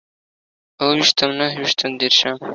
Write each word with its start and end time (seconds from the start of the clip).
اوويشتم، 0.81 1.29
نهويشتم، 1.39 1.91
ديرشم 1.99 2.37